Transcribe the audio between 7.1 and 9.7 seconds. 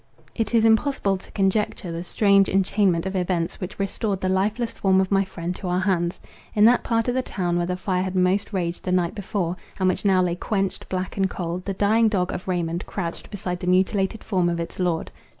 the town where the fire had most raged the night before,